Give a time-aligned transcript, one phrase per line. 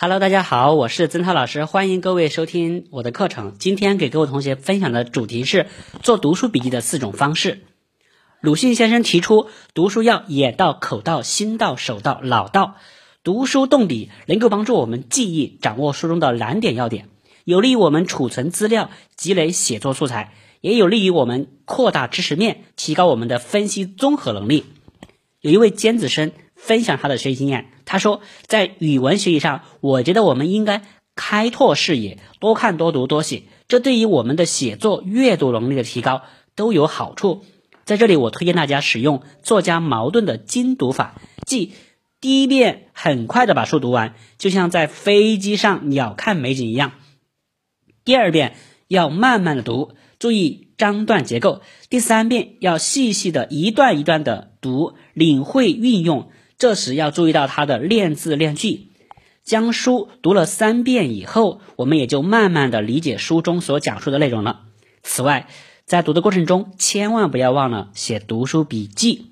[0.00, 3.56] Hello，大家好，我是曾涛老师，欢迎各位收听我的课程。
[3.58, 5.66] 今天给各位同学分享的主题是
[6.04, 7.64] 做读书笔记的四种方式。
[8.40, 12.76] 鲁迅先生提出，读书要眼到、口到、心到、手到、脑到。
[13.24, 17.08] 读书动笔能够帮助我们记忆、掌握书中的难点要点，
[17.42, 24.64] 有利于我们储存资料、积累写作素材，也有利于我们扩大知识面，提高我们的分析综合能力。
[25.40, 26.30] 有一位尖子生。
[26.58, 30.82] 分享他的学习经验，他说，在语文学习上，我觉得我们应该
[31.14, 36.22] 开拓视野，多看多读多写，这对于我们的写作、阅读能力的提高
[36.54, 37.44] 都有好处。
[37.84, 41.72] 在这里，我推荐大家使用作家茅盾的精读法，即
[42.20, 46.90] 第一遍很快的把书读完，就像在飞机上鸟看美景一样；
[48.04, 48.56] 第二遍
[48.88, 56.30] 要慢慢的读，注意章段结构；第三遍要细细的一段一段的读，领会运用。
[56.58, 58.88] 这时要注意到它的练字练句，
[59.44, 64.62] 将书读了三遍以后，我们也就慢慢的理解书中所讲述的内容了。
[65.04, 65.48] 此外，
[65.84, 69.30] 在读的过程中，千万不要忘了写读书笔记。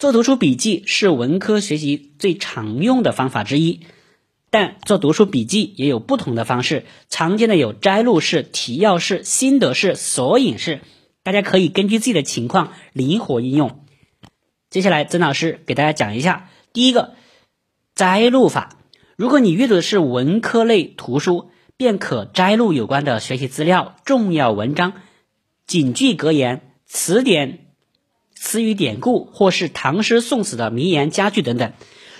[0.00, 3.80] 做读书笔记是文科学习最常用的方法之一，
[4.50, 10.80] 但做读书笔记也有不同的方式，常见的有摘录式、提要式、心得式、索引式，
[11.22, 13.85] 大家可以根据自己的情况灵活应用。
[14.68, 17.14] 接下来，曾老师给大家讲一下第一个
[17.94, 18.76] 摘录法。
[19.16, 24.94] 如果你阅读的是文科类图书，便可摘录有关的学习资料、重要文章、
[25.66, 27.66] 警句格言、词典、
[28.34, 31.72] 词语典故，或是唐诗宋词的名言佳句等等。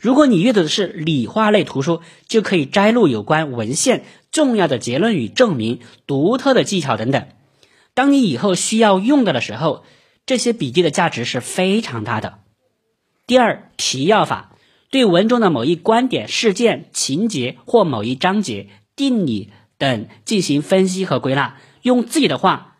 [0.00, 7.26] 如果你阅读的是理化类图书，就可以摘录有关文献、重要的结论与证明、独特的技巧等等。
[7.94, 9.84] 当你以后需要用到的时候，
[10.26, 12.38] 这些笔记的价值是非常大的。
[13.26, 14.56] 第二，提要法，
[14.90, 22.76] 对文中的某一观点、事件、情节或某一章节、定理等进行分析和归纳，用自己的话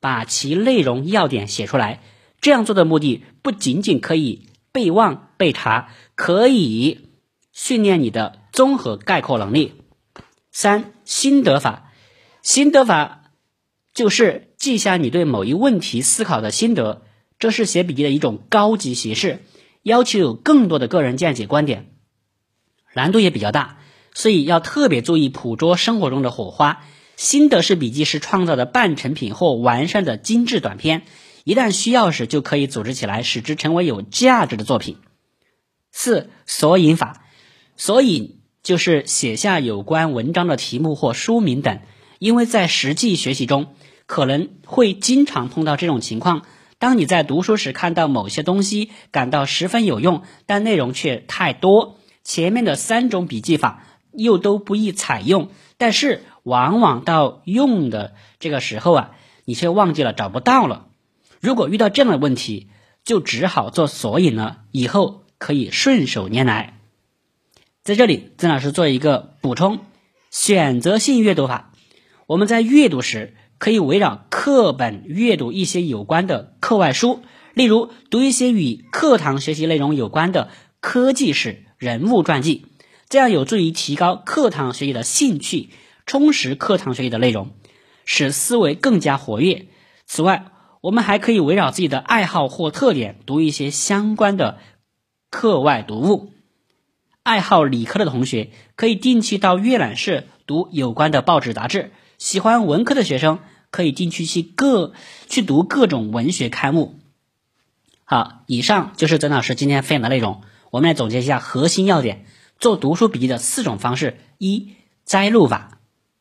[0.00, 2.00] 把其内容要点写出来。
[2.40, 7.08] 这样做的目的不仅仅可以备忘备查，可以
[7.52, 9.72] 训练你的综合概括能力。
[10.52, 11.90] 三，心得法，
[12.42, 13.22] 心得法。
[13.94, 17.02] 就是记下你对某一问题思考的心得，
[17.38, 19.44] 这是写笔记的一种高级形式，
[19.82, 21.92] 要求有更多的个人见解观点，
[22.92, 23.78] 难度也比较大，
[24.12, 26.84] 所以要特别注意捕捉生活中的火花。
[27.16, 31.02] 心得式笔记是创造的半成品或完善的精致短篇，
[31.44, 34.96] 一旦需要时就可以组织起来，使之成为有价值的作品。
[35.92, 37.24] 四索引法，
[37.76, 41.78] 索引就是写下有关文章的题目或书名等，
[42.24, 43.74] 因为在实际学习中。
[44.06, 46.42] 可能会经常碰到这种情况：
[46.78, 55.48] 当你在读书时看到某些东西，感到十分有用，但内容却太多，前面的三种笔记法又都不易采用，
[55.78, 59.10] 但是往往到用的这个时候啊，
[59.46, 60.88] 你却忘记了找不到了。
[61.40, 62.68] 如果遇到这样的问题，
[63.04, 66.78] 就只好做索引了，以后可以顺手拈来。
[67.82, 69.78] 在这里，曾老师做一个补充：
[70.30, 71.70] 选择性阅读法，
[72.26, 73.34] 我们在阅读时。
[73.56, 77.22] 可以围绕课本阅读一些有关的课外书，
[77.54, 82.66] 例如读一些与课堂学习内容有关的科技史、人物传记，
[83.08, 85.70] 这样有助于提高课堂学习的兴趣，
[86.04, 87.52] 充实课堂学习的内容，
[88.04, 89.66] 使思维更加活跃。
[90.04, 90.46] 此外，
[90.82, 94.58] 我们还可以围绕自己的爱好或特点读一些相关的
[95.30, 96.32] 课外读物。
[97.22, 101.92] 爱好理科的同学可以定期到阅览室读有关的报纸杂志，
[102.24, 103.38] 喜欢文科的学生。
[103.74, 104.92] 可以定期去各
[105.28, 107.00] 去读各种文学刊物。
[108.04, 110.42] 好，以上就是曾老师今天分享的内容。
[110.70, 112.24] 我们来总结一下核心要点：
[112.60, 114.74] 做读书笔记的四种方式：一、
[115.04, 115.80] 摘录法；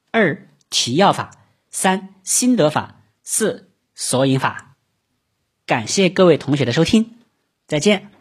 [0.10, 1.30] 二、提要法；
[1.70, 4.78] 三、心得法；四、索引法。
[5.68, 7.18] 感谢各位同学的收听，
[7.68, 8.13] 再见。